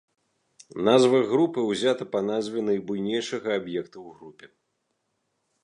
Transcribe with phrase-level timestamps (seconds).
[0.87, 4.45] Назва групы ўзята па назве найбуйнейшага аб'екта ў групе.